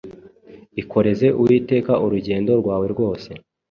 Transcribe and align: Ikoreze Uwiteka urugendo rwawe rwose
Ikoreze 0.81 1.27
Uwiteka 1.39 1.91
urugendo 2.05 2.51
rwawe 2.61 2.85
rwose 2.93 3.29